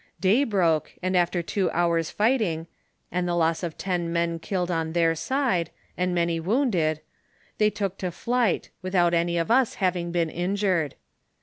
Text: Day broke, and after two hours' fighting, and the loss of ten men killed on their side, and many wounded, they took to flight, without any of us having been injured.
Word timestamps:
Day 0.19 0.43
broke, 0.45 0.93
and 1.03 1.15
after 1.15 1.43
two 1.43 1.69
hours' 1.69 2.09
fighting, 2.09 2.65
and 3.11 3.27
the 3.27 3.35
loss 3.35 3.61
of 3.61 3.77
ten 3.77 4.11
men 4.11 4.39
killed 4.39 4.71
on 4.71 4.93
their 4.93 5.13
side, 5.13 5.69
and 5.95 6.15
many 6.15 6.39
wounded, 6.39 7.01
they 7.59 7.69
took 7.69 7.99
to 7.99 8.09
flight, 8.09 8.71
without 8.81 9.13
any 9.13 9.37
of 9.37 9.51
us 9.51 9.75
having 9.75 10.11
been 10.11 10.31
injured. 10.31 10.95